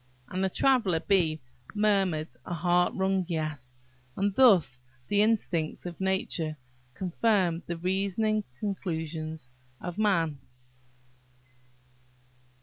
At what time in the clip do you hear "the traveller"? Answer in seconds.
0.43-0.99